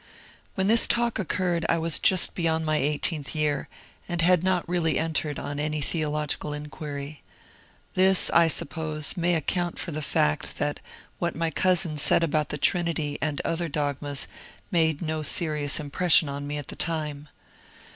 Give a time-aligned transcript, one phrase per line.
[0.55, 3.69] When this talk occurred I was just beyond my eighteenth year,
[4.09, 7.21] and had not really entered on any theological inquiry.
[7.93, 10.79] This I suppose may account for the fact that
[11.19, 14.27] what my cousin said about the Trinity and other dogmas
[14.71, 17.29] made no serious impression on me at the time.